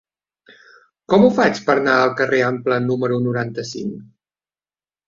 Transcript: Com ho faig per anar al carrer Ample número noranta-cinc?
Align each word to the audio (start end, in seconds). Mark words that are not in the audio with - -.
Com 1.13 1.27
ho 1.27 1.29
faig 1.35 1.61
per 1.69 1.75
anar 1.81 1.99
al 2.07 2.17
carrer 2.23 2.41
Ample 2.49 2.81
número 2.89 3.25
noranta-cinc? 3.29 3.95